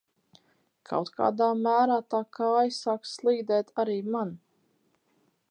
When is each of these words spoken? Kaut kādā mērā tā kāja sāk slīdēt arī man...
Kaut 0.91 1.11
kādā 1.19 1.49
mērā 1.59 1.99
tā 2.15 2.23
kāja 2.39 2.73
sāk 2.79 3.07
slīdēt 3.11 3.71
arī 3.85 4.01
man... 4.17 4.35